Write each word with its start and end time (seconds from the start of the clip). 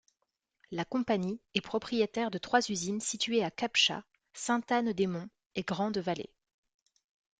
La 0.71 0.83
compagnie 0.83 1.39
est 1.53 1.61
propriétaire 1.61 2.31
de 2.31 2.39
trois 2.39 2.67
usines 2.71 2.99
situées 3.01 3.43
à 3.43 3.51
Cap-Chat, 3.51 4.03
Sainte-Anne-des-Monts 4.33 5.29
et 5.53 5.61
Grande-Vallée. 5.61 6.33